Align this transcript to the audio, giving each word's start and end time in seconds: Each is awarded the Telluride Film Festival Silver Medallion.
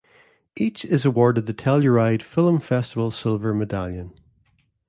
Each 0.55 0.83
is 0.83 1.05
awarded 1.05 1.45
the 1.45 1.53
Telluride 1.53 2.23
Film 2.23 2.59
Festival 2.59 3.11
Silver 3.11 3.53
Medallion. 3.53 4.11